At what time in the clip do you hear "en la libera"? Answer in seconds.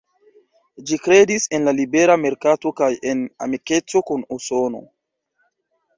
1.57-2.17